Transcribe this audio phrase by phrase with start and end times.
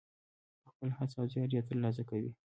[0.63, 2.31] په خپله هڅه او زیار یې ترلاسه کوي.